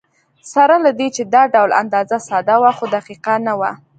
سره 0.53 0.75
له 0.85 0.91
دې 0.99 1.07
چې 1.15 1.23
دا 1.33 1.43
ډول 1.53 1.71
اندازه 1.81 2.17
ساده 2.27 2.55
وه، 2.61 2.71
خو 2.77 2.85
دقیقه 2.95 3.33
نه 3.47 3.53
وه. 3.59 3.71